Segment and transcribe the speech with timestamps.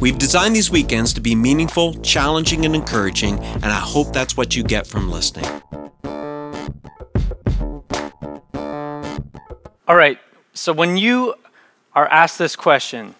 [0.00, 4.56] We've designed these weekends to be meaningful, challenging, and encouraging, and I hope that's what
[4.56, 5.46] you get from listening.
[9.86, 10.18] All right,
[10.52, 11.34] so when you
[11.94, 13.14] are asked this question,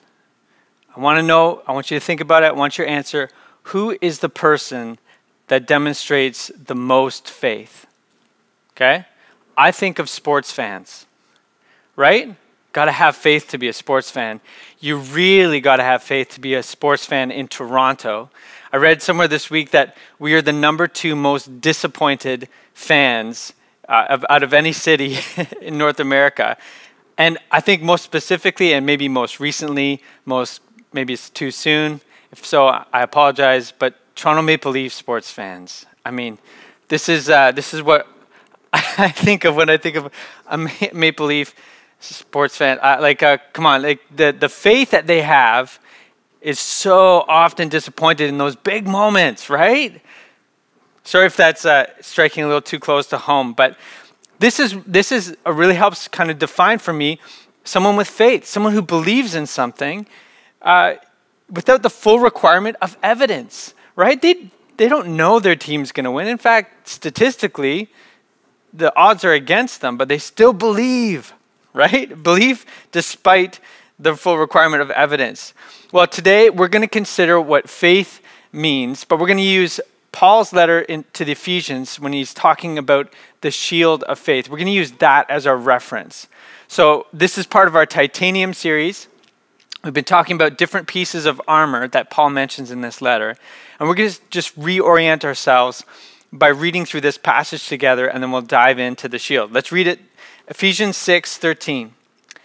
[0.95, 3.31] I want to know, I want you to think about it, I want your answer.
[3.65, 4.99] Who is the person
[5.49, 7.87] that demonstrates the most faith?
[8.73, 9.07] Okay?
[9.57, 11.07] I think of sports fans,
[11.97, 12.37] right?
[12.73, 14.41] Got to have faith to be a sports fan.
[14.79, 18.31] You really got to have faith to be a sports fan in Toronto.
[18.73, 23.53] I read somewhere this week that we are the number two most disappointed fans
[23.89, 25.19] uh, of, out of any city
[25.61, 26.57] in North America.
[27.19, 30.63] And I think most specifically, and maybe most recently, most
[30.93, 32.01] maybe it's too soon.
[32.31, 33.73] If so, I apologize.
[33.77, 35.87] But Toronto Maple Leaf sports fans.
[36.05, 36.39] I mean,
[36.89, 38.07] this is uh, this is what
[38.73, 40.13] I think of when I think of
[40.47, 40.57] a
[40.95, 41.55] Maple Leaf
[42.01, 42.79] sports fan.
[42.83, 45.79] Like, uh, come on, like the the faith that they have
[46.41, 50.01] is so often disappointed in those big moments, right?
[51.05, 53.77] Sorry if that's uh, striking a little too close to home, but
[54.39, 57.19] this is this is really helps kind of define for me
[57.65, 60.07] someone with faith, someone who believes in something
[60.63, 60.95] uh,
[61.51, 64.21] without the full requirement of evidence, right?
[64.21, 66.27] They they don't know their team's going to win.
[66.27, 67.91] In fact, statistically,
[68.73, 71.35] the odds are against them, but they still believe
[71.73, 72.23] right?
[72.23, 73.61] Belief despite
[73.99, 75.53] the full requirement of evidence.
[75.93, 78.21] Well, today we're going to consider what faith
[78.53, 79.81] means, but we're going to use
[80.13, 83.13] Paul's letter in, to the Ephesians when he's talking about
[83.43, 84.49] the shield of faith.
[84.49, 86.27] We're going to use that as our reference.
[86.67, 89.09] So, this is part of our titanium series.
[89.83, 93.37] We've been talking about different pieces of armor that Paul mentions in this letter.
[93.79, 95.85] And we're going to just reorient ourselves
[96.33, 99.53] by reading through this passage together, and then we'll dive into the shield.
[99.53, 100.01] Let's read it
[100.51, 101.95] Ephesians 6 13.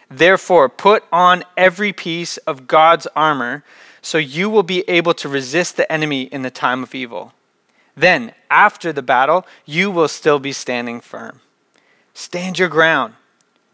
[0.10, 3.64] Therefore, put on every piece of God's armor
[4.04, 7.34] so you will be able to resist the enemy in the time of evil.
[7.98, 11.42] Then, after the battle, you will still be standing firm.
[12.14, 13.16] Stand your ground,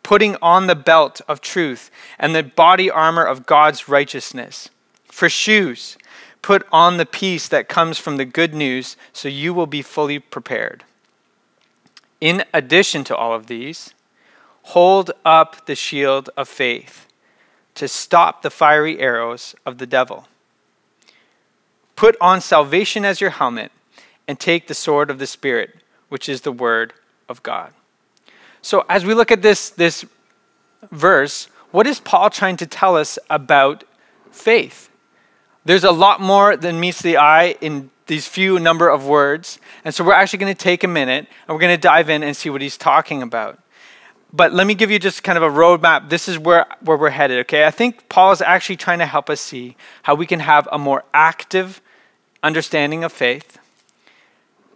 [0.02, 4.70] putting on the belt of truth and the body armor of God's righteousness.
[5.08, 5.98] For shoes,
[6.42, 10.20] put on the peace that comes from the good news so you will be fully
[10.20, 10.86] prepared.
[12.22, 13.94] In addition to all of these,
[14.64, 17.08] Hold up the shield of faith
[17.76, 20.28] to stop the fiery arrows of the devil.
[21.96, 23.72] Put on salvation as your helmet
[24.28, 25.76] and take the sword of the Spirit,
[26.10, 26.94] which is the word
[27.30, 27.74] of God.
[28.62, 30.06] So, as we look at this, this
[30.92, 33.84] verse, what is Paul trying to tell us about
[34.32, 34.90] faith?
[35.66, 39.60] There's a lot more than meets the eye in these few number of words.
[39.86, 42.24] And so, we're actually going to take a minute and we're going to dive in
[42.24, 43.61] and see what he's talking about
[44.34, 46.10] but let me give you just kind of a roadmap.
[46.10, 47.66] This is where, where we're headed, okay?
[47.66, 50.78] I think Paul is actually trying to help us see how we can have a
[50.78, 51.82] more active
[52.42, 53.58] understanding of faith,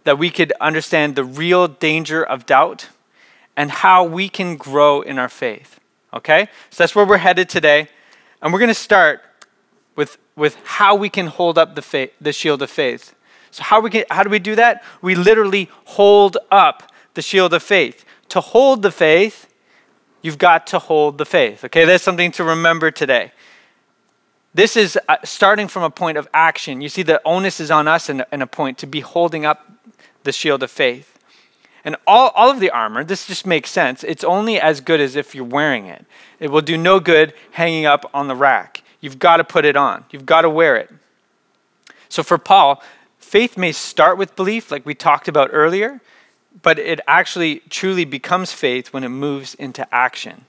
[0.04, 2.88] that we could understand the real danger of doubt,
[3.56, 5.80] and how we can grow in our faith,
[6.12, 6.48] okay?
[6.70, 7.88] So that's where we're headed today.
[8.42, 9.22] And we're going to start
[9.96, 13.14] with, with how we can hold up the, faith, the shield of faith.
[13.50, 14.84] So, how, we can, how do we do that?
[15.00, 19.52] We literally hold up the shield of faith to hold the faith,
[20.22, 21.64] you've got to hold the faith.
[21.64, 23.32] Okay, that's something to remember today.
[24.54, 26.80] This is uh, starting from a point of action.
[26.80, 29.70] You see, the onus is on us in, a point to be holding up
[30.24, 31.18] the shield of faith.
[31.84, 34.02] And all, all of the armor, this just makes sense.
[34.02, 36.06] It's only as good as if you're wearing it.
[36.40, 38.82] It will do no good hanging up on the rack.
[39.00, 40.90] You've got to put it on, you've got to wear it.
[42.08, 42.82] So for Paul,
[43.18, 46.00] faith may start with belief, like we talked about earlier,
[46.62, 50.44] but it actually truly becomes faith when it moves into action.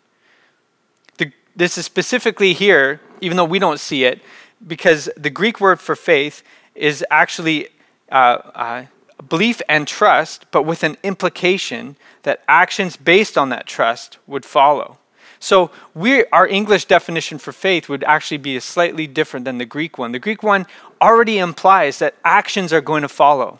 [1.17, 4.21] The, this is specifically here, even though we don't see it,
[4.65, 6.43] because the Greek word for faith
[6.75, 7.69] is actually
[8.11, 8.85] uh, uh,
[9.27, 14.97] belief and trust, but with an implication that actions based on that trust would follow.
[15.39, 19.97] So we, our English definition for faith would actually be slightly different than the Greek
[19.97, 20.11] one.
[20.11, 20.65] The Greek one
[20.99, 23.59] already implies that actions are going to follow.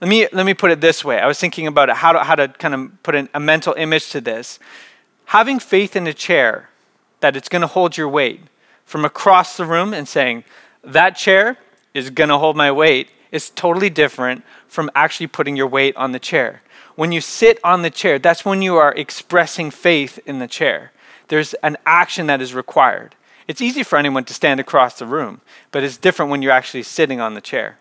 [0.00, 1.18] Let me, let me put it this way.
[1.18, 3.74] I was thinking about it, how to, how to kind of put an, a mental
[3.74, 4.58] image to this.
[5.26, 6.68] Having faith in a chair
[7.20, 8.40] that it's going to hold your weight
[8.84, 10.44] from across the room and saying,
[10.82, 11.56] that chair
[11.94, 16.12] is going to hold my weight, is totally different from actually putting your weight on
[16.12, 16.62] the chair.
[16.96, 20.92] When you sit on the chair, that's when you are expressing faith in the chair.
[21.28, 23.16] There's an action that is required.
[23.48, 25.40] It's easy for anyone to stand across the room,
[25.70, 27.78] but it's different when you're actually sitting on the chair.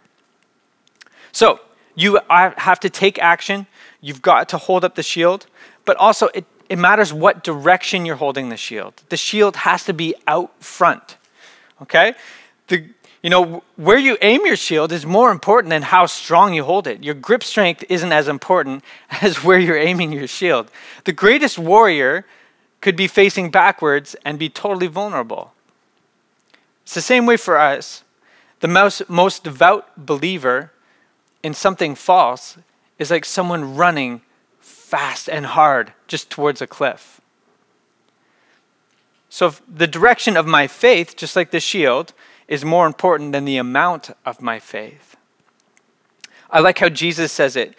[1.32, 1.60] So,
[1.96, 3.68] you have to take action.
[4.02, 5.46] You've got to hold up the shield,
[5.86, 9.04] but also it, it matters what direction you're holding the shield.
[9.10, 11.18] The shield has to be out front.
[11.82, 12.14] Okay?
[12.68, 12.90] The,
[13.22, 16.88] you know, where you aim your shield is more important than how strong you hold
[16.88, 17.04] it.
[17.04, 18.84] Your grip strength isn't as important
[19.22, 20.70] as where you're aiming your shield.
[21.06, 22.26] The greatest warrior
[22.82, 25.54] could be facing backwards and be totally vulnerable.
[26.84, 28.04] It's the same way for us.
[28.60, 30.73] The most, most devout believer
[31.44, 32.58] in something false
[32.98, 34.22] is like someone running
[34.60, 37.22] fast and hard just towards a cliff.
[39.30, 42.14] So, the direction of my faith, just like the shield,
[42.48, 45.18] is more important than the amount of my faith.
[46.54, 47.74] I like how Jesus says it.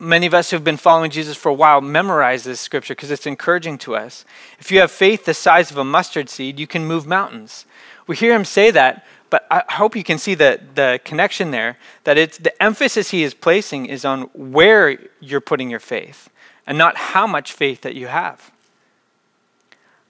[0.00, 3.28] Many of us who've been following Jesus for a while memorize this scripture because it's
[3.28, 4.24] encouraging to us.
[4.58, 7.64] If you have faith the size of a mustard seed, you can move mountains.
[8.08, 11.76] We hear him say that, but I hope you can see the, the connection there
[12.04, 16.28] that it's the emphasis he is placing is on where you're putting your faith
[16.66, 18.50] and not how much faith that you have.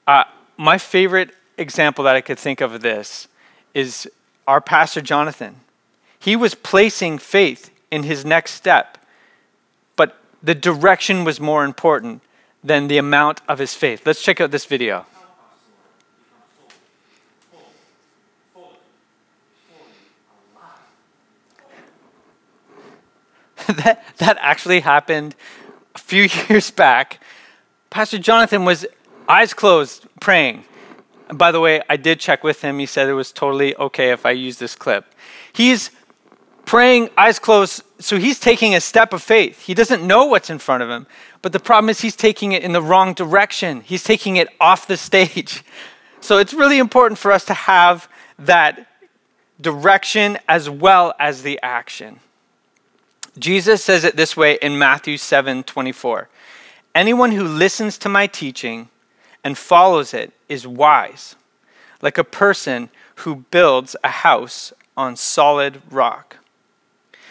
[0.06, 0.24] Uh,
[0.56, 3.28] my favorite example that I could think of of this
[3.74, 4.08] is
[4.46, 5.56] our pastor Jonathan.
[6.18, 8.98] He was placing faith in his next step,
[9.96, 12.22] but the direction was more important
[12.64, 14.02] than the amount of his faith.
[14.04, 15.06] Let's check out this video.
[23.76, 25.36] that, that actually happened
[25.94, 27.20] a few years back.
[27.90, 28.86] Pastor Jonathan was
[29.28, 30.64] eyes closed praying.
[31.28, 32.78] And by the way, I did check with him.
[32.78, 35.14] He said it was totally okay if I use this clip.
[35.52, 35.90] He's
[36.64, 39.62] praying, eyes closed, so he's taking a step of faith.
[39.62, 41.06] He doesn't know what's in front of him,
[41.42, 43.82] but the problem is he's taking it in the wrong direction.
[43.82, 45.62] He's taking it off the stage.
[46.20, 48.08] So it's really important for us to have
[48.40, 48.88] that
[49.60, 52.18] direction as well as the action.
[53.38, 56.28] Jesus says it this way in Matthew 7 24.
[56.94, 58.88] Anyone who listens to my teaching
[59.44, 61.36] and follows it is wise,
[62.02, 66.36] like a person who builds a house on solid rock.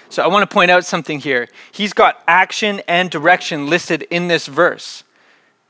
[0.10, 1.50] So I want to point out something here.
[1.72, 5.04] He's got action and direction listed in this verse.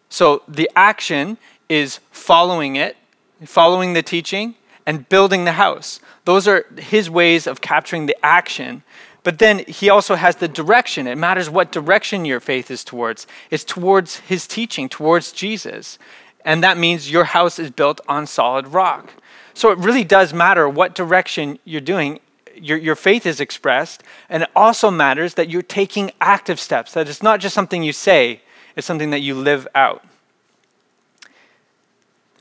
[0.09, 1.37] So the action
[1.69, 2.97] is following it,
[3.45, 4.55] following the teaching,
[4.85, 5.99] and building the house.
[6.25, 8.83] Those are his ways of capturing the action.
[9.27, 11.05] But then he also has the direction.
[11.05, 13.27] It matters what direction your faith is towards.
[13.51, 15.99] It's towards his teaching, towards Jesus.
[16.45, 19.11] And that means your house is built on solid rock.
[19.53, 22.21] So it really does matter what direction you're doing.
[22.55, 24.01] Your, your faith is expressed.
[24.29, 27.91] And it also matters that you're taking active steps, that it's not just something you
[27.91, 28.39] say,
[28.77, 30.05] it's something that you live out.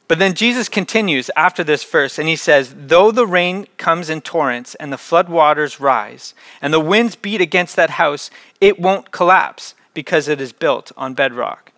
[0.09, 4.21] But then Jesus continues after this verse, and he says, Though the rain comes in
[4.21, 8.31] torrents, and the flood waters rise, and the winds beat against that house,
[8.61, 11.73] it won't collapse because it is built on bedrock.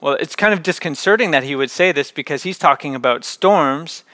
[0.00, 4.04] Well, it's kind of disconcerting that he would say this because he's talking about storms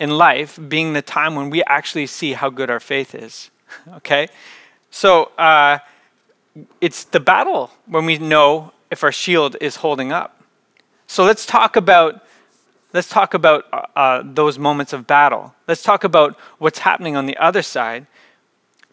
[0.00, 3.50] in life being the time when we actually see how good our faith is.
[3.96, 4.28] okay?
[4.90, 5.78] So uh,
[6.80, 10.42] it's the battle when we know if our shield is holding up.
[11.06, 12.26] So let's talk about.
[12.92, 15.54] Let's talk about uh, uh, those moments of battle.
[15.66, 18.06] Let's talk about what's happening on the other side.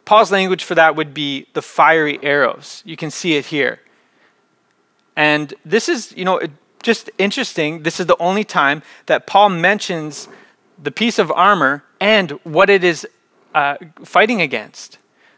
[0.05, 2.81] Paul's language for that would be the fiery arrows.
[2.85, 3.81] You can see it here.
[5.15, 6.39] And this is, you know,
[6.81, 7.83] just interesting.
[7.83, 10.29] This is the only time that Paul mentions
[10.81, 13.05] the piece of armor and what it is
[13.53, 14.97] uh, fighting against,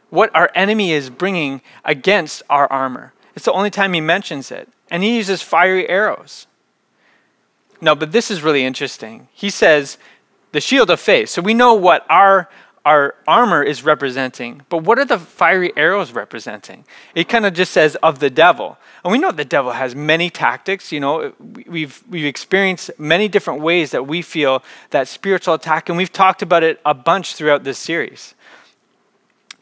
[0.09, 3.13] what our enemy is bringing against our armor.
[3.35, 4.69] It's the only time he mentions it.
[4.91, 6.45] And he uses fiery arrows.
[7.81, 9.27] No, but this is really interesting.
[9.33, 9.97] He says
[10.51, 11.29] the shield of faith.
[11.29, 12.49] So we know what our
[12.85, 14.61] our armor is representing.
[14.69, 16.83] But what are the fiery arrows representing?
[17.13, 18.77] It kind of just says of the devil.
[19.03, 20.91] And we know the devil has many tactics.
[20.91, 21.33] You know,
[21.67, 26.41] we've, we've experienced many different ways that we feel that spiritual attack, and we've talked
[26.41, 28.33] about it a bunch throughout this series.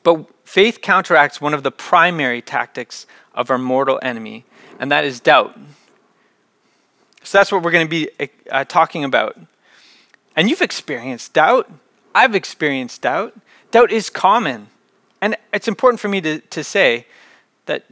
[0.03, 4.45] But faith counteracts one of the primary tactics of our mortal enemy,
[4.79, 5.57] and that is doubt.
[7.23, 8.09] So that's what we're going to be
[8.49, 9.37] uh, talking about.
[10.35, 11.69] And you've experienced doubt.
[12.15, 13.35] I've experienced doubt.
[13.71, 14.67] Doubt is common.
[15.21, 17.05] And it's important for me to, to say
[17.65, 17.85] that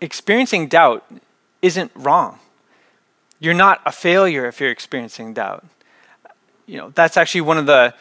[0.00, 1.04] experiencing doubt
[1.62, 2.38] isn't wrong.
[3.38, 5.64] You're not a failure if you're experiencing doubt.
[6.66, 7.94] You know, that's actually one of the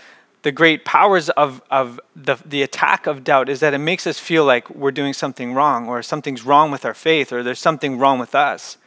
[0.43, 4.19] the great powers of, of the, the attack of doubt is that it makes us
[4.19, 7.97] feel like we're doing something wrong or something's wrong with our faith or there's something
[7.97, 8.77] wrong with us.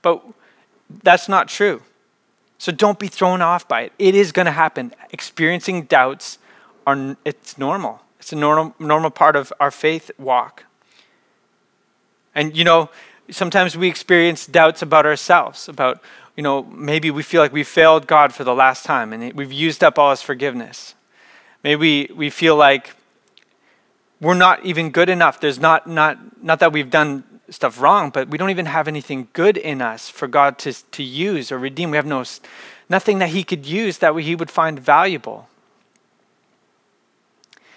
[0.00, 0.24] But
[1.02, 1.82] that's not true.
[2.58, 3.92] So don't be thrown off by it.
[3.98, 4.94] It is going to happen.
[5.10, 6.38] Experiencing doubts
[6.86, 8.00] are it's normal.
[8.18, 10.64] It's a normal normal part of our faith walk.
[12.34, 12.88] And you know,
[13.30, 16.00] sometimes we experience doubts about ourselves, about
[16.36, 19.52] you know, maybe we feel like we failed God for the last time and we've
[19.52, 20.94] used up all his forgiveness.
[21.62, 22.94] Maybe we feel like
[24.20, 25.40] we're not even good enough.
[25.40, 29.28] There's not, not, not that we've done stuff wrong, but we don't even have anything
[29.32, 31.90] good in us for God to, to use or redeem.
[31.90, 32.24] We have no,
[32.88, 35.48] nothing that he could use that he would find valuable.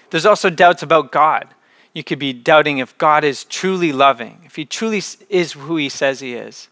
[0.10, 1.50] There's also doubts about God.
[1.94, 5.90] You could be doubting if God is truly loving, if he truly is who he
[5.90, 6.70] says he is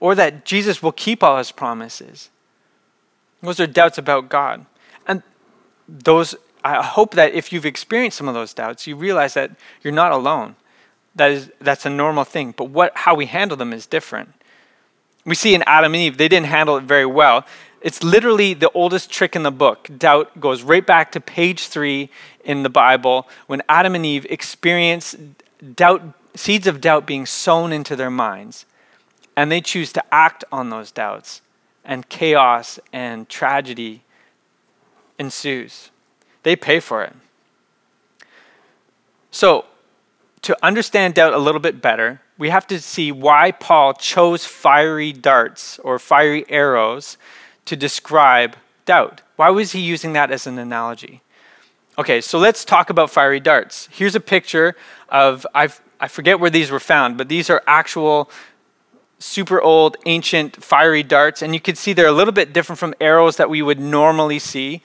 [0.00, 2.30] or that Jesus will keep all his promises.
[3.42, 4.66] Those are doubts about God.
[5.06, 5.22] And
[5.88, 9.50] those, I hope that if you've experienced some of those doubts, you realize that
[9.82, 10.56] you're not alone.
[11.18, 12.54] That is, that's a normal thing.
[12.56, 14.32] But what, how we handle them is different.
[15.24, 17.44] We see in Adam and Eve, they didn't handle it very well.
[17.80, 19.88] It's literally the oldest trick in the book.
[19.96, 22.08] Doubt goes right back to page three
[22.42, 25.14] in the Bible when Adam and Eve experience
[25.74, 26.02] doubt,
[26.34, 28.64] seeds of doubt being sown into their minds
[29.38, 31.42] and they choose to act on those doubts,
[31.84, 34.02] and chaos and tragedy
[35.16, 35.92] ensues.
[36.42, 37.14] They pay for it.
[39.30, 39.66] So,
[40.42, 45.12] to understand doubt a little bit better, we have to see why Paul chose fiery
[45.12, 47.16] darts or fiery arrows
[47.64, 49.22] to describe doubt.
[49.36, 51.22] Why was he using that as an analogy?
[51.98, 53.88] Okay, so let's talk about fiery darts.
[53.90, 54.76] Here's a picture
[55.08, 58.30] of, I've, I forget where these were found, but these are actual
[59.18, 62.94] super old, ancient, fiery darts, and you can see they're a little bit different from
[63.00, 64.80] arrows that we would normally see.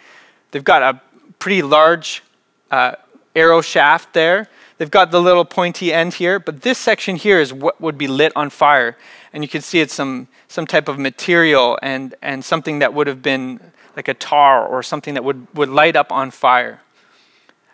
[0.52, 1.02] They've got a
[1.38, 2.24] pretty large
[2.72, 2.96] uh,
[3.36, 4.48] arrow shaft there.
[4.78, 8.08] They've got the little pointy end here, but this section here is what would be
[8.08, 8.98] lit on fire.
[9.32, 13.08] And you can see it's some, some type of material and, and something that would
[13.08, 13.60] have been
[13.96, 16.82] like a tar or something that would, would light up on fire.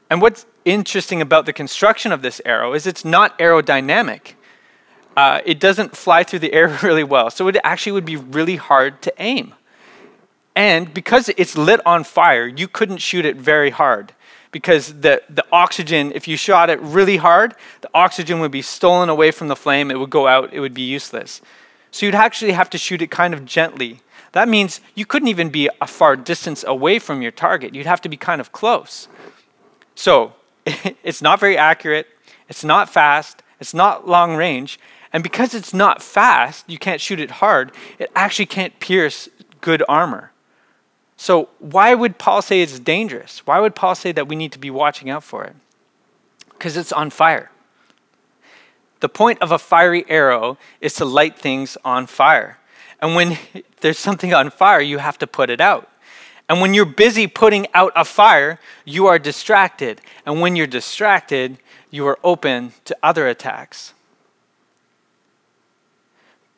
[0.10, 4.34] And what's interesting about the construction of this arrow is it's not aerodynamic
[5.20, 7.30] uh, it doesn't fly through the air really well.
[7.30, 9.54] So it actually would be really hard to aim.
[10.56, 14.14] And because it's lit on fire, you couldn't shoot it very hard
[14.52, 19.10] because the, the oxygen, if you shot it really hard, the oxygen would be stolen
[19.10, 21.42] away from the flame, it would go out, it would be useless.
[21.92, 24.02] So you'd actually have to shoot it kind of gently.
[24.32, 27.74] That means you couldn't even be a far distance away from your target.
[27.74, 29.08] You'd have to be kind of close.
[29.96, 30.34] So
[30.66, 32.08] it's not very accurate,
[32.48, 34.80] it's not fast, it's not long range,
[35.12, 39.30] and because it's not fast, you can't shoot it hard, it actually can't pierce
[39.62, 40.32] good armor.
[41.22, 43.46] So, why would Paul say it's dangerous?
[43.46, 45.54] Why would Paul say that we need to be watching out for it?
[46.52, 47.52] Because it's on fire.
[49.02, 52.58] The point of a fiery arrow is to light things on fire.
[53.02, 53.38] And when
[53.82, 55.90] there's something on fire, you have to put it out.
[56.48, 60.00] And when you're busy putting out a fire, you are distracted.
[60.26, 61.58] And when you're distracted,
[61.92, 63.94] you are open to other attacks.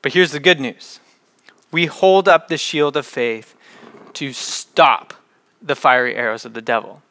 [0.03, 0.99] But here's the good news
[1.71, 3.55] we hold up the shield of faith
[4.15, 5.13] to stop
[5.61, 7.01] the fiery arrows of the devil.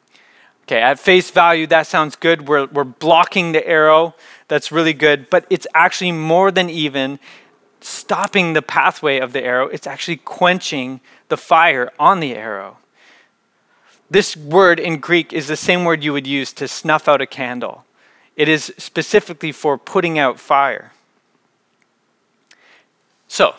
[0.63, 2.47] Okay, at face value, that sounds good.
[2.47, 4.15] We're, we're blocking the arrow.
[4.47, 5.29] That's really good.
[5.29, 7.19] But it's actually more than even
[7.81, 12.77] stopping the pathway of the arrow, it's actually quenching the fire on the arrow.
[14.09, 17.25] This word in Greek is the same word you would use to snuff out a
[17.25, 17.85] candle,
[18.35, 20.93] it is specifically for putting out fire.
[23.27, 23.55] So,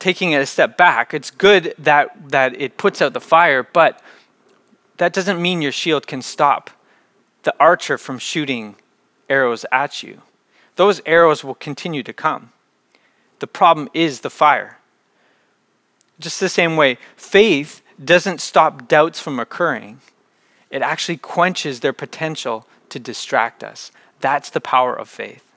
[0.00, 4.02] taking it a step back, it's good that, that it puts out the fire, but
[4.96, 6.70] that doesn't mean your shield can stop
[7.44, 8.76] the archer from shooting
[9.28, 10.22] arrows at you.
[10.76, 12.52] Those arrows will continue to come.
[13.38, 14.78] The problem is the fire.
[16.18, 20.00] Just the same way, faith doesn't stop doubts from occurring,
[20.70, 23.90] it actually quenches their potential to distract us.
[24.20, 25.49] That's the power of faith.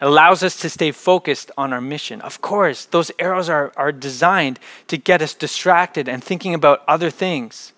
[0.00, 2.20] Allows us to stay focused on our mission.
[2.20, 4.58] Of course, those arrows are, are designed
[4.88, 7.72] to get us distracted and thinking about other things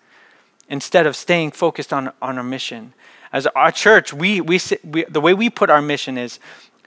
[0.69, 2.95] instead of staying focused on, on our mission.
[3.33, 6.41] As our church, we, we, we, the way we put our mission is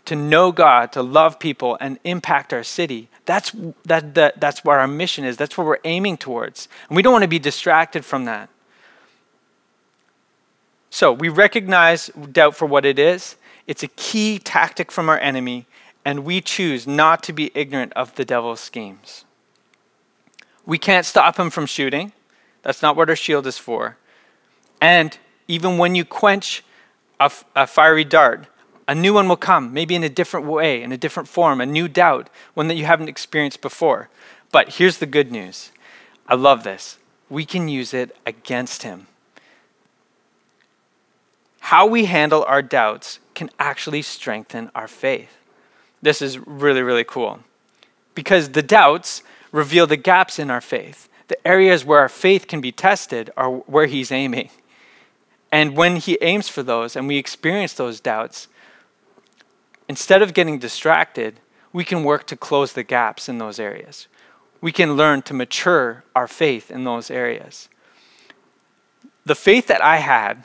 [0.05, 3.09] to know God, to love people, and impact our city.
[3.25, 3.55] That's,
[3.85, 5.37] that, that, that's where our mission is.
[5.37, 6.67] That's what we're aiming towards.
[6.89, 8.49] And we don't want to be distracted from that.
[10.89, 13.35] So we recognize doubt for what it is.
[13.69, 15.67] It's a key tactic from our enemy,
[16.03, 19.25] and we choose not to be ignorant of the devil's schemes.
[20.65, 22.11] We can't stop him from shooting.
[22.63, 23.95] That's not what our shield is for.
[24.81, 25.15] And
[25.47, 26.63] even when you quench
[27.19, 28.47] a, a fiery dart,
[28.87, 31.65] a new one will come, maybe in a different way, in a different form, a
[31.67, 34.09] new doubt, one that you haven't experienced before.
[34.51, 35.71] But here's the good news
[36.27, 36.97] I love this.
[37.29, 39.05] We can use it against him.
[41.59, 45.37] How we handle our doubts can actually strengthen our faith.
[46.01, 47.39] This is really, really cool.
[48.13, 51.07] Because the doubts reveal the gaps in our faith.
[51.29, 54.49] The areas where our faith can be tested are where he's aiming.
[55.53, 58.49] And when he aims for those and we experience those doubts,
[59.87, 61.39] instead of getting distracted,
[61.71, 64.09] we can work to close the gaps in those areas.
[64.59, 67.69] We can learn to mature our faith in those areas.
[69.23, 70.43] The faith that I had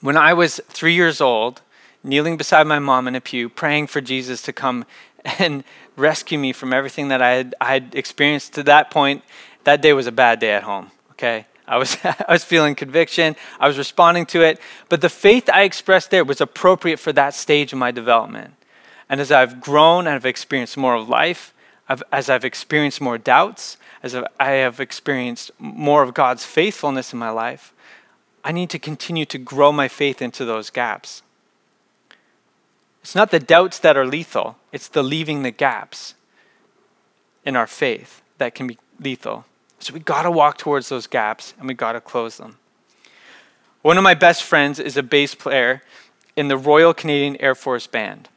[0.00, 1.62] when I was three years old,
[2.02, 4.84] kneeling beside my mom in a pew, praying for Jesus to come
[5.38, 5.64] and
[5.96, 9.22] rescue me from everything that I had, I had experienced to that point,
[9.64, 11.46] that day was a bad day at home, okay?
[11.66, 13.36] I was, I was feeling conviction.
[13.60, 14.60] I was responding to it.
[14.88, 18.54] But the faith I expressed there was appropriate for that stage of my development.
[19.08, 21.54] And as I've grown and I've experienced more of life,
[21.88, 27.18] I've, as I've experienced more doubts, as I have experienced more of God's faithfulness in
[27.18, 27.72] my life,
[28.44, 31.22] I need to continue to grow my faith into those gaps.
[33.02, 36.14] It's not the doubts that are lethal, it's the leaving the gaps
[37.44, 39.46] in our faith that can be lethal.
[39.78, 42.58] So we got to walk towards those gaps and we got to close them.
[43.82, 45.82] One of my best friends is a bass player
[46.36, 48.28] in the Royal Canadian Air Force Band.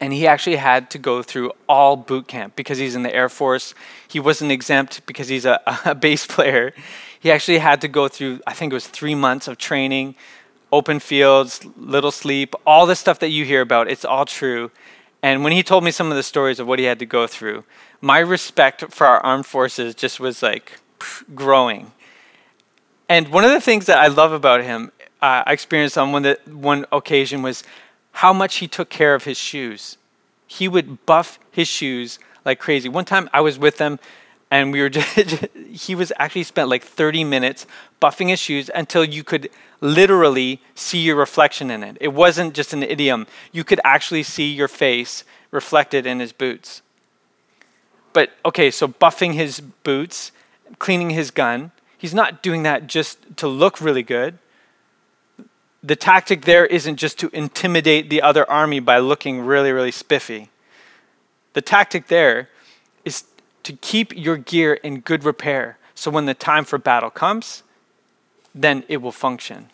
[0.00, 3.28] And he actually had to go through all boot camp because he's in the Air
[3.28, 3.74] Force.
[4.08, 6.72] He wasn't exempt because he's a, a bass player.
[7.20, 10.14] He actually had to go through, I think it was three months of training,
[10.72, 13.90] open fields, little sleep, all the stuff that you hear about.
[13.90, 14.70] It's all true.
[15.22, 17.26] And when he told me some of the stories of what he had to go
[17.26, 17.64] through,
[18.00, 20.78] my respect for our armed forces just was like
[21.34, 21.92] growing.
[23.08, 26.22] And one of the things that I love about him, uh, I experienced on one,
[26.22, 27.64] that, one occasion was
[28.12, 29.98] how much he took care of his shoes.
[30.46, 32.88] He would buff his shoes like crazy.
[32.88, 33.98] One time I was with him
[34.50, 37.66] and we were just, he was actually spent like 30 minutes
[38.00, 41.96] buffing his shoes until you could literally see your reflection in it.
[42.00, 43.26] It wasn't just an idiom.
[43.52, 46.82] You could actually see your face reflected in his boots.
[48.12, 50.32] But okay, so buffing his boots,
[50.78, 54.38] cleaning his gun, he's not doing that just to look really good.
[55.82, 60.50] The tactic there isn't just to intimidate the other army by looking really, really spiffy.
[61.54, 62.48] The tactic there
[63.62, 67.62] to keep your gear in good repair so when the time for battle comes,
[68.54, 69.68] then it will function.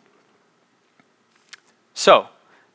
[1.94, 2.29] So,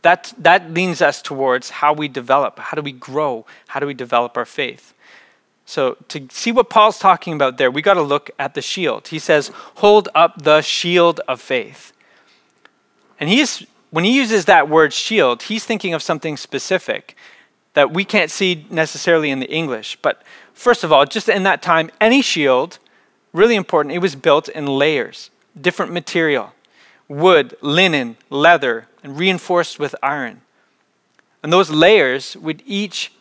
[0.04, 2.58] that, that leans us towards how we develop.
[2.58, 3.46] How do we grow?
[3.68, 4.94] How do we develop our faith?
[5.66, 9.10] So, to see what Paul's talking about there, we got to look at the shield.
[9.10, 11.94] He says, Hold up the shield of faith.
[13.20, 17.16] And he's, when he uses that word shield, he's thinking of something specific
[17.74, 19.98] that we can't see necessarily in the English.
[20.02, 20.22] But
[20.54, 22.80] first of all, just in that time, any shield,
[23.34, 25.30] really important, it was built in layers,
[25.60, 26.54] different material
[27.08, 30.40] wood, linen, leather, and reinforced with iron.
[31.44, 33.12] And those layers would each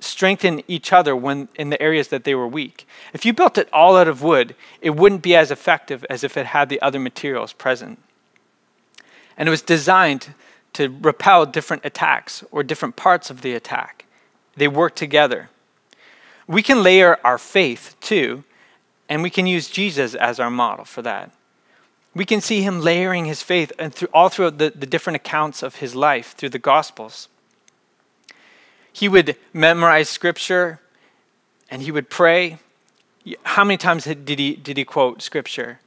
[0.00, 2.86] strengthen each other when in the areas that they were weak.
[3.12, 6.36] If you built it all out of wood, it wouldn't be as effective as if
[6.36, 7.98] it had the other materials present.
[9.36, 10.34] And it was designed
[10.76, 14.04] to repel different attacks or different parts of the attack.
[14.56, 15.48] They work together.
[16.46, 18.44] We can layer our faith too,
[19.08, 21.30] and we can use Jesus as our model for that.
[22.14, 25.62] We can see him layering his faith and through, all throughout the, the different accounts
[25.62, 27.28] of his life through the Gospels.
[28.92, 30.80] He would memorize scripture
[31.70, 32.58] and he would pray.
[33.44, 35.80] How many times did he, did he quote scripture?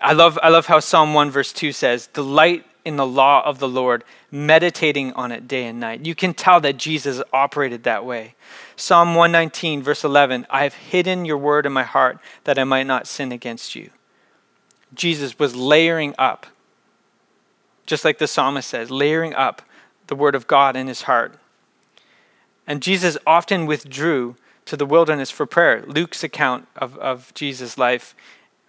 [0.00, 3.58] I love, I love how Psalm 1, verse 2 says, Delight in the law of
[3.58, 6.06] the Lord, meditating on it day and night.
[6.06, 8.36] You can tell that Jesus operated that way.
[8.76, 12.86] Psalm 119, verse 11 I have hidden your word in my heart that I might
[12.86, 13.90] not sin against you.
[14.94, 16.46] Jesus was layering up,
[17.86, 19.62] just like the psalmist says, layering up
[20.06, 21.34] the word of God in his heart.
[22.68, 25.82] And Jesus often withdrew to the wilderness for prayer.
[25.86, 28.14] Luke's account of, of Jesus' life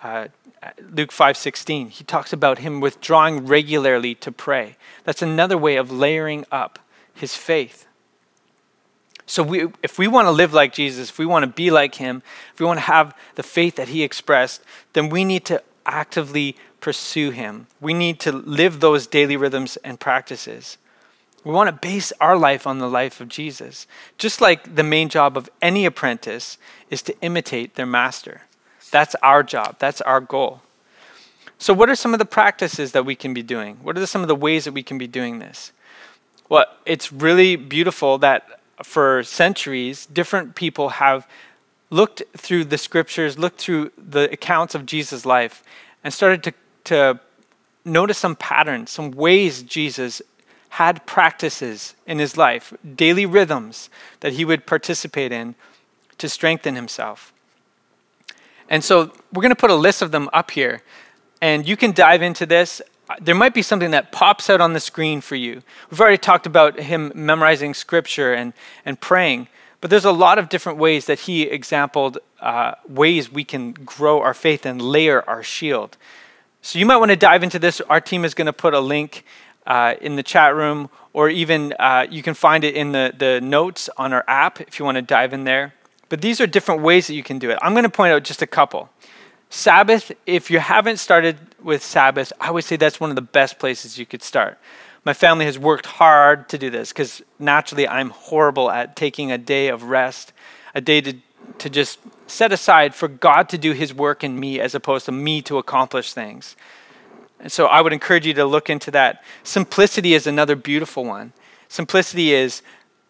[0.08, 0.28] uh,
[0.92, 1.90] Luke 5:16.
[1.90, 4.78] He talks about him withdrawing regularly to pray.
[5.04, 6.80] That's another way of layering up
[7.14, 7.86] his faith.
[9.26, 11.96] So we, if we want to live like Jesus, if we want to be like
[11.96, 14.62] him, if we want to have the faith that he expressed,
[14.94, 17.68] then we need to actively pursue him.
[17.82, 20.78] We need to live those daily rhythms and practices.
[21.44, 23.86] We want to base our life on the life of Jesus.
[24.18, 26.58] Just like the main job of any apprentice
[26.90, 28.44] is to imitate their master.
[28.92, 30.62] That's our job, that's our goal.
[31.60, 33.78] So, what are some of the practices that we can be doing?
[33.82, 35.72] What are some of the ways that we can be doing this?
[36.50, 41.28] Well, it's really beautiful that for centuries, different people have
[41.90, 45.64] looked through the scriptures, looked through the accounts of Jesus' life,
[46.04, 46.54] and started to,
[46.86, 47.20] to
[47.84, 50.22] notice some patterns, some ways Jesus
[50.70, 55.56] had practices in his life, daily rhythms that he would participate in
[56.18, 57.34] to strengthen himself.
[58.70, 60.82] And so we're going to put a list of them up here,
[61.42, 62.82] and you can dive into this.
[63.22, 65.62] There might be something that pops out on the screen for you.
[65.90, 68.54] We've already talked about him memorizing scripture and,
[68.86, 69.48] and praying,
[69.80, 74.22] but there's a lot of different ways that he exampled uh, ways we can grow
[74.22, 75.98] our faith and layer our shield.
[76.62, 77.80] So you might want to dive into this.
[77.82, 79.24] Our team is going to put a link
[79.66, 83.40] uh, in the chat room, or even uh, you can find it in the, the
[83.42, 85.74] notes on our app if you want to dive in there.
[86.10, 87.58] But these are different ways that you can do it.
[87.62, 88.90] I'm going to point out just a couple.
[89.50, 93.60] Sabbath, if you haven't started with Sabbath, I would say that's one of the best
[93.60, 94.58] places you could start.
[95.06, 99.38] My family has worked hard to do this because naturally I'm horrible at taking a
[99.38, 100.34] day of rest,
[100.76, 101.14] a day to,
[101.60, 105.14] to just set aside for God to do his work in me as opposed to
[105.14, 106.58] me to accomplish things.
[107.40, 109.24] And so I would encourage you to look into that.
[109.44, 111.32] Simplicity is another beautiful one.
[111.70, 112.62] Simplicity is,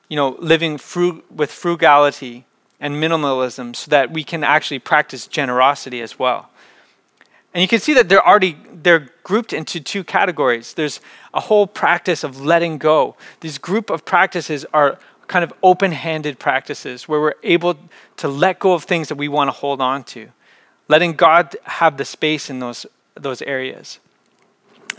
[0.07, 2.45] you know, living frug- with frugality
[2.79, 6.49] and minimalism so that we can actually practice generosity as well.
[7.53, 10.75] And you can see that they're already they're grouped into two categories.
[10.75, 11.01] There's
[11.33, 13.15] a whole practice of letting go.
[13.39, 17.75] These group of practices are kind of open-handed practices where we're able
[18.17, 20.29] to let go of things that we want to hold on to.
[20.87, 22.85] Letting God have the space in those
[23.15, 23.99] those areas.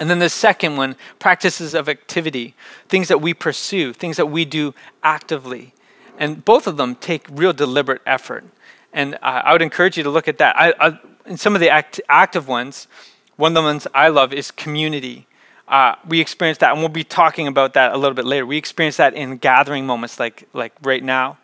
[0.01, 2.55] And then the second one, practices of activity,
[2.89, 5.75] things that we pursue, things that we do actively.
[6.19, 8.45] And both of them take real deliberate effort.
[8.93, 10.55] And uh, I would encourage you to look at that.
[10.57, 12.89] I, I, in some of the act, active ones,
[13.37, 15.27] one of the ones I love is community.
[15.69, 18.45] Uh, we experience that, and we'll be talking about that a little bit later.
[18.45, 21.39] We experience that in gathering moments like, like right now.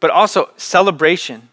[0.00, 1.48] But also celebration.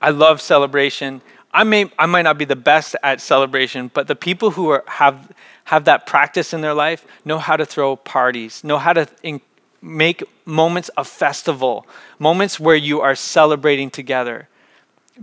[0.00, 1.22] I love celebration.
[1.54, 4.84] I may I might not be the best at celebration, but the people who are,
[4.86, 5.30] have
[5.64, 9.40] have that practice in their life know how to throw parties, know how to in,
[9.82, 11.86] make moments of festival,
[12.18, 14.48] moments where you are celebrating together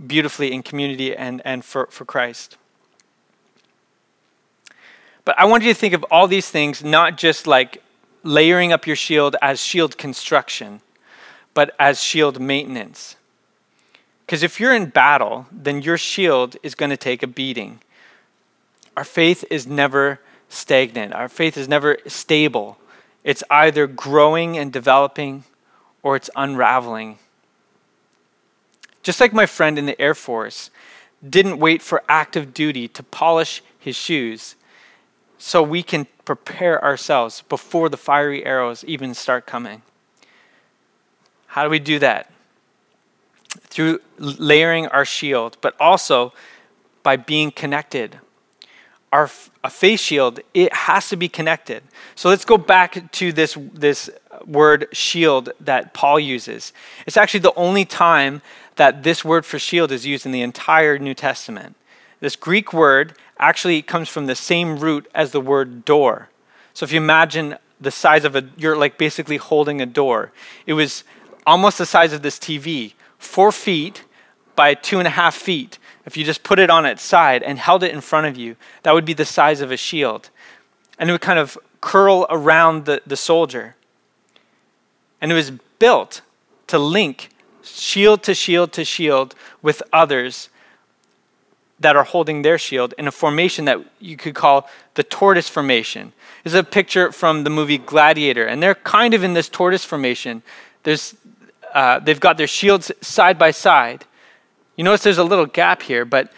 [0.06, 2.56] beautifully in community and, and for, for Christ.
[5.24, 7.82] But I want you to think of all these things not just like
[8.22, 10.80] layering up your shield as shield construction,
[11.54, 13.16] but as shield maintenance.
[14.26, 17.80] Because if you're in battle, then your shield is going to take a beating.
[18.96, 22.78] Our faith is never stagnant, our faith is never stable.
[23.22, 25.44] It's either growing and developing
[26.02, 27.18] or it's unraveling.
[29.02, 30.70] Just like my friend in the Air Force
[31.28, 34.56] didn't wait for active duty to polish his shoes,
[35.38, 39.82] so we can prepare ourselves before the fiery arrows even start coming.
[41.46, 42.30] How do we do that?
[43.58, 46.32] through layering our shield, but also
[47.02, 48.18] by being connected.
[49.12, 49.30] Our
[49.62, 51.82] a face shield, it has to be connected.
[52.14, 54.08] So let's go back to this, this
[54.46, 56.72] word shield that Paul uses.
[57.06, 58.40] It's actually the only time
[58.76, 61.76] that this word for shield is used in the entire New Testament.
[62.20, 66.28] This Greek word actually comes from the same root as the word door.
[66.72, 70.32] So if you imagine the size of a, you're like basically holding a door.
[70.66, 71.04] It was
[71.46, 74.04] almost the size of this TV four feet
[74.54, 77.58] by two and a half feet, if you just put it on its side and
[77.58, 80.30] held it in front of you, that would be the size of a shield.
[80.98, 83.76] And it would kind of curl around the, the soldier.
[85.20, 86.22] And it was built
[86.68, 87.30] to link
[87.62, 90.48] shield to shield to shield with others
[91.78, 96.12] that are holding their shield in a formation that you could call the tortoise formation.
[96.44, 99.84] This is a picture from the movie Gladiator, and they're kind of in this tortoise
[99.84, 100.42] formation.
[100.82, 101.14] There's
[101.72, 104.04] uh, they've got their shields side by side.
[104.80, 106.32] You notice there's a little gap here, but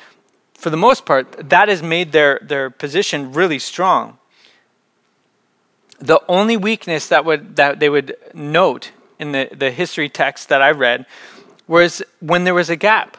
[0.54, 4.18] for the most part, that has made their, their position really strong.
[6.00, 10.60] The only weakness that, would, that they would note in the, the history text that
[10.60, 11.06] I read
[11.68, 13.16] was when there was a gap.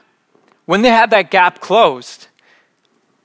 [0.65, 2.27] When they had that gap closed,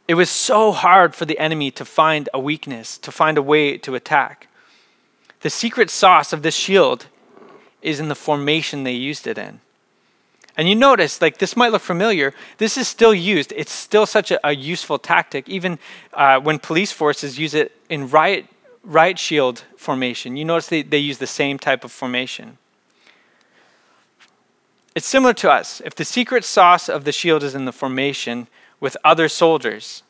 [0.06, 3.76] it was so hard for the enemy to find a weakness, to find a way
[3.76, 4.46] to attack.
[5.40, 7.06] The secret sauce of this shield
[7.82, 9.58] is in the formation they used it in.
[10.58, 12.34] And you notice, like, this might look familiar.
[12.58, 13.52] This is still used.
[13.56, 15.78] It's still such a, a useful tactic, even
[16.12, 18.46] uh, when police forces use it in riot,
[18.82, 20.36] riot shield formation.
[20.36, 22.58] You notice they, they use the same type of formation.
[24.96, 25.80] It's similar to us.
[25.84, 28.48] If the secret sauce of the shield is in the formation
[28.80, 30.02] with other soldiers,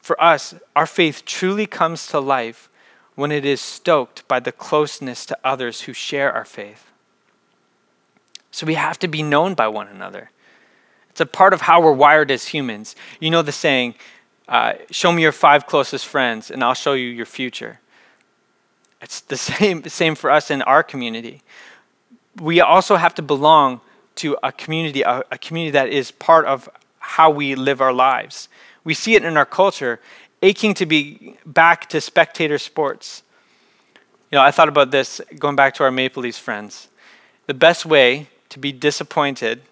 [0.00, 2.68] for us, our faith truly comes to life
[3.16, 6.89] when it is stoked by the closeness to others who share our faith.
[8.50, 10.30] So we have to be known by one another.
[11.10, 12.96] It's a part of how we're wired as humans.
[13.20, 13.94] You know the saying,
[14.48, 17.80] uh, show me your five closest friends and I'll show you your future.
[19.00, 21.42] It's the same, same for us in our community.
[22.40, 23.80] We also have to belong
[24.16, 28.48] to a community, a, a community that is part of how we live our lives.
[28.84, 30.00] We see it in our culture,
[30.42, 33.22] aching to be back to spectator sports.
[34.30, 36.88] You know, I thought about this going back to our Maple Leafs friends.
[37.46, 39.62] The best way to be disappointed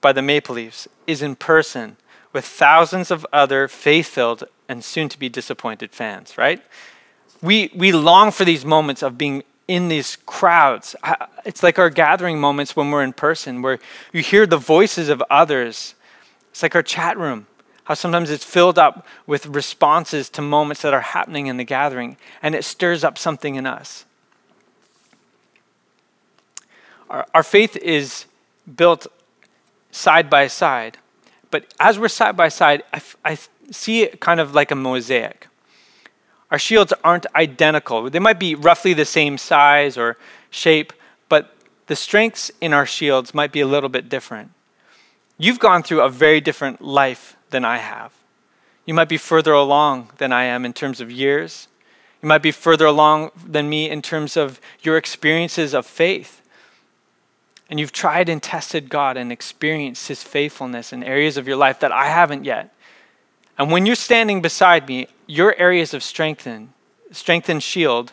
[0.00, 1.96] by the Maple Leafs is in person
[2.32, 6.62] with thousands of other faith filled and soon to be disappointed fans, right?
[7.42, 10.96] We, we long for these moments of being in these crowds.
[11.44, 13.78] It's like our gathering moments when we're in person, where
[14.12, 15.94] you hear the voices of others.
[16.50, 17.46] It's like our chat room,
[17.84, 22.16] how sometimes it's filled up with responses to moments that are happening in the gathering,
[22.42, 24.04] and it stirs up something in us.
[27.10, 28.26] Our, our faith is
[28.76, 29.06] built
[29.90, 30.96] side by side.
[31.50, 33.38] But as we're side by side, I, I
[33.70, 35.48] see it kind of like a mosaic.
[36.50, 38.08] Our shields aren't identical.
[38.08, 40.16] They might be roughly the same size or
[40.50, 40.92] shape,
[41.28, 41.54] but
[41.86, 44.52] the strengths in our shields might be a little bit different.
[45.38, 48.12] You've gone through a very different life than I have.
[48.84, 51.68] You might be further along than I am in terms of years.
[52.22, 56.40] You might be further along than me in terms of your experiences of faith
[57.70, 61.78] and you've tried and tested God and experienced His faithfulness in areas of your life
[61.80, 62.74] that I haven't yet.
[63.56, 66.72] And when you're standing beside me, your areas of strengthen,
[67.12, 68.12] strengthen shield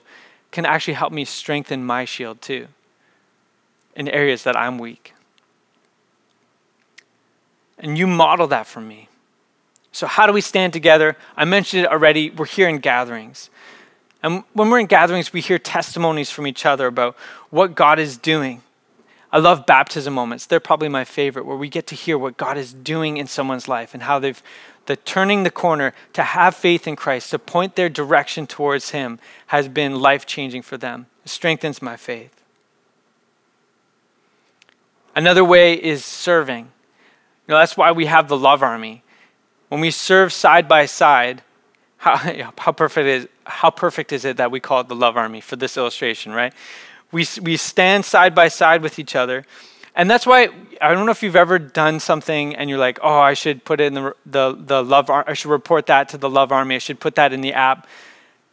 [0.52, 2.68] can actually help me strengthen my shield too
[3.96, 5.16] in areas that I'm weak.
[7.80, 9.10] And you model that for me.
[9.92, 11.18] So, how do we stand together?
[11.36, 12.30] I mentioned it already.
[12.30, 13.50] We're here in gatherings.
[14.22, 17.16] And when we're in gatherings, we hear testimonies from each other about
[17.50, 18.62] what God is doing
[19.32, 20.46] I love baptism moments.
[20.46, 23.68] They're probably my favorite, where we get to hear what God is doing in someone's
[23.68, 24.42] life and how they've
[24.88, 29.20] the turning the corner to have faith in Christ, to point their direction towards Him,
[29.48, 31.06] has been life changing for them.
[31.24, 32.42] It strengthens my faith.
[35.14, 36.66] Another way is serving.
[37.48, 39.04] You know, that's why we have the love army.
[39.68, 41.44] When we serve side by side,
[41.98, 42.16] how,
[42.58, 45.58] how, perfect is, how perfect is it that we call it the love army for
[45.58, 46.54] this illustration, right?
[47.12, 49.46] We, we stand side by side with each other.
[49.96, 53.20] And that's why I don't know if you've ever done something and you're like, oh,
[53.20, 56.30] I should put it in the, the, the love, I should report that to the
[56.30, 56.76] love army.
[56.76, 57.88] I should put that in the app.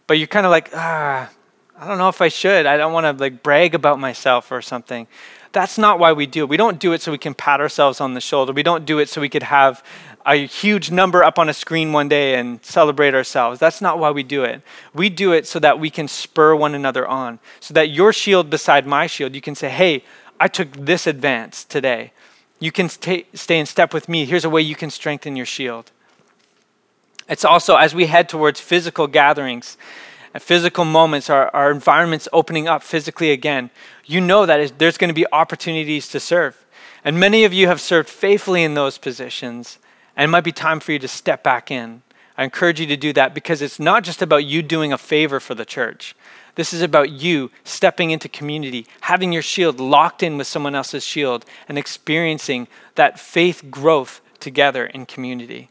[0.06, 1.30] But you're kind of like, ah,
[1.78, 2.66] I don't know if I should.
[2.66, 5.06] I don't want to like brag about myself or something.
[5.52, 6.48] That's not why we do it.
[6.48, 8.52] We don't do it so we can pat ourselves on the shoulder.
[8.52, 9.84] We don't do it so we could have
[10.26, 13.60] a huge number up on a screen one day and celebrate ourselves.
[13.60, 14.62] That's not why we do it.
[14.94, 18.48] We do it so that we can spur one another on, so that your shield
[18.48, 20.04] beside my shield, you can say, hey,
[20.40, 22.12] I took this advance today.
[22.58, 24.24] You can stay, stay in step with me.
[24.24, 25.90] Here's a way you can strengthen your shield.
[27.28, 29.76] It's also as we head towards physical gatherings,
[30.32, 33.70] and physical moments, our, our environment's opening up physically again,
[34.04, 36.66] you know that there's going to be opportunities to serve.
[37.04, 39.78] And many of you have served faithfully in those positions.
[40.16, 42.03] And it might be time for you to step back in.
[42.37, 45.40] I encourage you to do that because it's not just about you doing a favor
[45.40, 46.16] for the church.
[46.57, 51.05] This is about you stepping into community, having your shield locked in with someone else's
[51.05, 55.70] shield, and experiencing that faith growth together in community.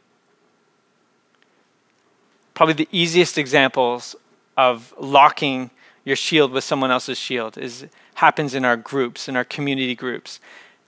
[2.53, 4.15] Probably the easiest examples
[4.57, 5.71] of locking
[6.05, 10.39] your shield with someone else's shield is happens in our groups, in our community groups.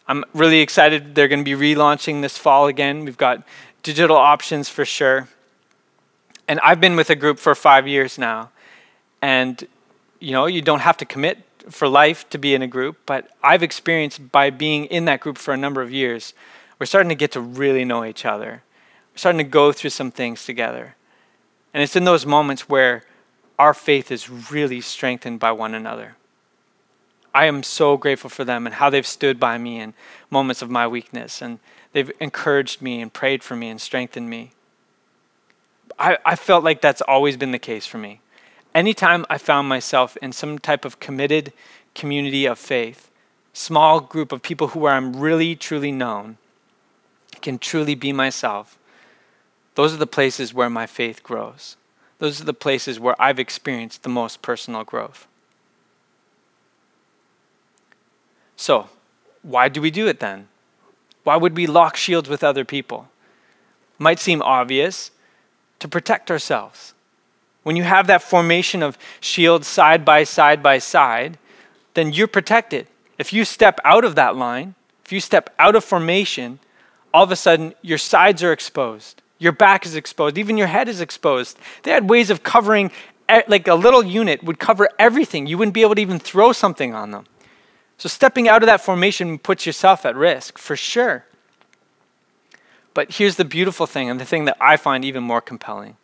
[0.08, 1.15] I'm really excited.
[1.15, 3.06] They're going to be relaunching this fall again.
[3.06, 3.44] We've got
[3.82, 5.28] digital options for sure.
[6.48, 8.52] And I've been with a group for five years now.
[9.22, 9.68] And,
[10.20, 11.39] you know, you don't have to commit
[11.70, 15.38] for life to be in a group, but I've experienced by being in that group
[15.38, 16.34] for a number of years,
[16.80, 18.62] we're starting to get to really know each other.
[19.13, 20.96] We're starting to go through some things together.
[21.74, 23.04] And it's in those moments where
[23.58, 26.15] our faith is really strengthened by one another.
[27.36, 29.93] I am so grateful for them and how they've stood by me in
[30.32, 31.41] moments of my weakness.
[31.41, 31.60] And
[31.91, 34.52] they've encouraged me and prayed for me and strengthened me.
[36.00, 38.21] I, I felt like that's always been the case for me.
[38.74, 41.52] Anytime I found myself in some type of committed
[41.93, 43.12] community of faith,
[43.52, 46.38] small group of people who I'm really, truly known,
[47.41, 48.78] can truly be myself,
[49.76, 51.76] those are the places where my faith grows.
[52.19, 55.28] Those are the places where I've experienced the most personal growth.
[58.56, 58.89] So,
[59.41, 60.48] why do we do it then?
[61.24, 63.10] Why would we lock shields with other people?
[63.98, 65.12] Might seem obvious
[65.80, 66.94] to protect ourselves.
[67.63, 71.38] When you have that formation of shields side by side by side,
[71.96, 72.88] then you're protected.
[73.18, 76.60] If you step out of that line, if you step out of formation,
[77.13, 80.88] all of a sudden your sides are exposed, your back is exposed, even your head
[80.88, 81.58] is exposed.
[81.84, 82.91] They had ways of covering,
[83.48, 85.48] like a little unit would cover everything.
[85.48, 87.26] You wouldn't be able to even throw something on them.
[87.97, 91.25] So stepping out of that formation puts yourself at risk, for sure.
[92.93, 95.97] But here's the beautiful thing, and the thing that I find even more compelling.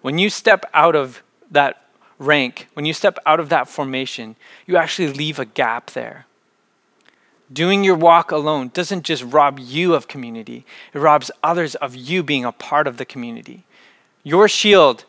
[0.00, 1.84] When you step out of that
[2.18, 6.26] rank, when you step out of that formation, you actually leave a gap there.
[7.52, 12.22] Doing your walk alone doesn't just rob you of community, it robs others of you
[12.22, 13.64] being a part of the community.
[14.22, 15.04] Your shield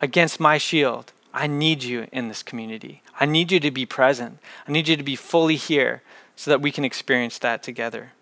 [0.00, 1.12] against my shield.
[1.36, 3.02] I need you in this community.
[3.20, 4.38] I need you to be present.
[4.66, 6.00] I need you to be fully here
[6.34, 8.12] so that we can experience that together.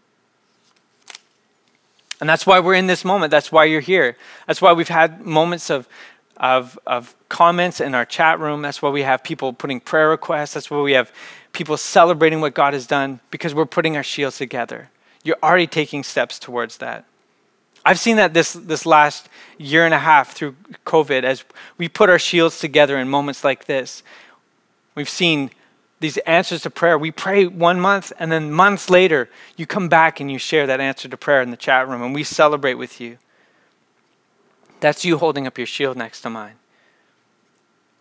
[2.20, 3.30] And that's why we're in this moment.
[3.30, 4.16] That's why you're here.
[4.48, 5.88] That's why we've had moments of,
[6.38, 8.62] of, of comments in our chat room.
[8.62, 10.54] That's why we have people putting prayer requests.
[10.54, 11.12] That's why we have
[11.52, 14.90] people celebrating what God has done because we're putting our shields together.
[15.22, 17.04] You're already taking steps towards that.
[17.84, 21.44] I've seen that this, this last year and a half through COVID as
[21.76, 24.02] we put our shields together in moments like this.
[24.94, 25.50] We've seen
[26.00, 26.98] these answers to prayer.
[26.98, 30.80] We pray one month, and then months later, you come back and you share that
[30.80, 33.18] answer to prayer in the chat room, and we celebrate with you.
[34.80, 36.54] That's you holding up your shield next to mine.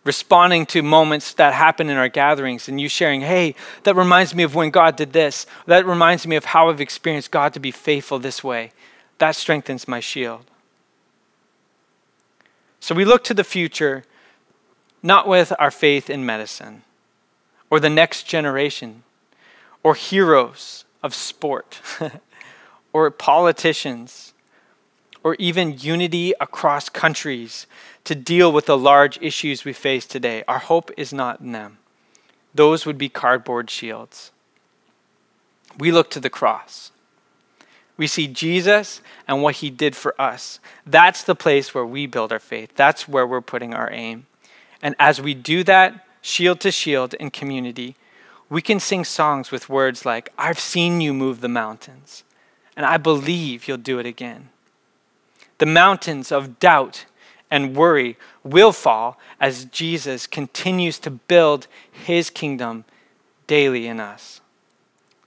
[0.04, 4.42] Responding to moments that happen in our gatherings, and you sharing, hey, that reminds me
[4.42, 5.46] of when God did this.
[5.66, 8.72] That reminds me of how I've experienced God to be faithful this way.
[9.18, 10.44] That strengthens my shield.
[12.80, 14.04] So we look to the future,
[15.02, 16.82] not with our faith in medicine
[17.74, 19.02] or the next generation,
[19.82, 21.80] or heroes of sport,
[22.92, 24.32] or politicians,
[25.24, 27.66] or even unity across countries
[28.04, 30.44] to deal with the large issues we face today.
[30.46, 31.78] Our hope is not in them.
[32.54, 34.30] Those would be cardboard shields.
[35.76, 36.92] We look to the cross.
[37.96, 40.58] We see Jesus and what he did for us.
[40.84, 42.72] That's the place where we build our faith.
[42.74, 44.26] That's where we're putting our aim.
[44.82, 47.96] And as we do that, shield to shield in community,
[48.48, 52.24] we can sing songs with words like, I've seen you move the mountains,
[52.76, 54.50] and I believe you'll do it again.
[55.58, 57.06] The mountains of doubt
[57.50, 62.84] and worry will fall as Jesus continues to build his kingdom
[63.46, 64.40] daily in us.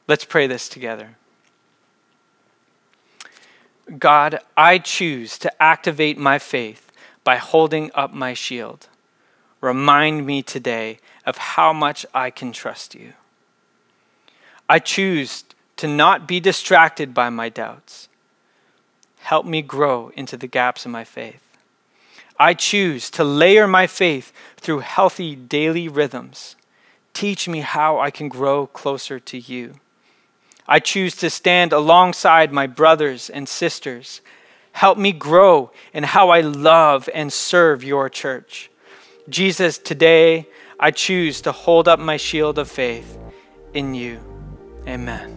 [0.08, 1.17] Let's pray this together.
[3.98, 6.92] God, I choose to activate my faith
[7.24, 8.88] by holding up my shield.
[9.62, 13.14] Remind me today of how much I can trust you.
[14.70, 15.46] I choose
[15.78, 18.10] to not be distracted by my doubts.
[19.20, 21.42] Help me grow into the gaps in my faith.
[22.40, 26.56] I choose to layer my faith through healthy daily rhythms.
[27.14, 29.76] Teach me how I can grow closer to you.
[30.68, 34.22] I choose to stand alongside my brothers and sisters.
[34.74, 38.70] Help me grow in how I love and serve your church.
[39.30, 40.48] Jesus, today
[40.80, 43.18] I choose to hold up my shield of faith
[43.74, 44.20] in you.
[44.88, 45.37] Amen.